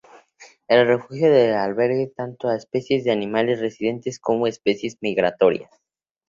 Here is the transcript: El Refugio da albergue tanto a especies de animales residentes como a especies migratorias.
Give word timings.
El 0.67 0.87
Refugio 0.87 1.31
da 1.31 1.63
albergue 1.63 2.07
tanto 2.07 2.49
a 2.49 2.55
especies 2.55 3.03
de 3.03 3.11
animales 3.11 3.59
residentes 3.59 4.17
como 4.19 4.47
a 4.47 4.49
especies 4.49 4.97
migratorias. 4.99 5.69